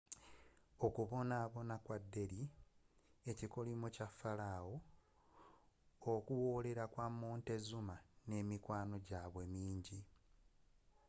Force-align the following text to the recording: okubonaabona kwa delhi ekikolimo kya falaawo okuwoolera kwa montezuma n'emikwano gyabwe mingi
okubonaabona 0.85 1.75
kwa 1.85 1.97
delhi 2.13 2.45
ekikolimo 3.31 3.85
kya 3.95 4.07
falaawo 4.19 4.75
okuwoolera 6.13 6.85
kwa 6.93 7.05
montezuma 7.19 7.95
n'emikwano 8.29 8.95
gyabwe 9.07 9.43
mingi 9.55 9.99